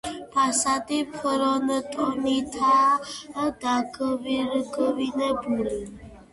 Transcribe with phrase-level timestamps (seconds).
[0.35, 5.81] ფასადი ფრონტონითაა დაგვირგვინებული.